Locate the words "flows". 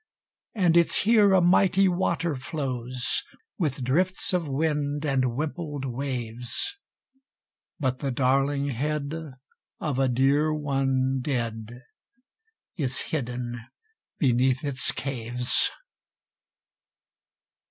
2.35-3.21